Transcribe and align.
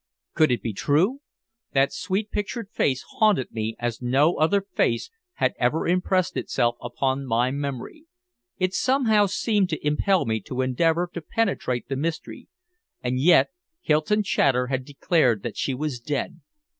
Could 0.33 0.51
it 0.51 0.63
be 0.63 0.73
true? 0.73 1.19
That 1.73 1.93
sweet 1.93 2.31
pictured 2.31 2.71
face 2.71 3.03
haunted 3.19 3.51
me 3.51 3.75
as 3.77 4.01
no 4.01 4.33
other 4.37 4.61
face 4.61 5.11
had 5.33 5.53
ever 5.59 5.87
impressed 5.87 6.35
itself 6.35 6.75
upon 6.81 7.27
my 7.27 7.51
memory. 7.51 8.05
It 8.57 8.73
somehow 8.73 9.27
seemed 9.27 9.69
to 9.69 9.85
impel 9.85 10.25
me 10.25 10.39
to 10.39 10.61
endeavor 10.63 11.07
to 11.13 11.21
penetrate 11.21 11.87
the 11.87 11.97
mystery, 11.97 12.47
and 13.03 13.19
yet 13.19 13.49
Hylton 13.81 14.23
Chater 14.23 14.65
had 14.69 14.85
declared 14.85 15.43
that 15.43 15.55
she 15.55 15.75
was 15.75 15.99
dead! 15.99 16.39